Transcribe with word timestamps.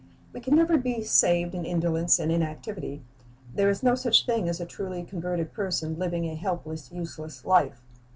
We 0.33 0.39
can 0.41 0.55
never 0.55 0.79
be 0.79 1.03
saved 1.03 1.53
in 1.53 1.63
indolence 1.63 2.17
and 2.17 2.31
inactivity. 2.31 3.03
There 3.53 3.69
is 3.69 3.83
no 3.83 3.93
such 3.93 4.25
thing 4.25 4.49
as 4.49 4.59
a 4.59 4.65
truly 4.65 5.03
converted 5.03 5.53
person 5.53 5.99
living 5.99 6.25
a 6.25 6.33
helpless, 6.33 6.91
useless 6.91 7.45
life. 7.45 7.83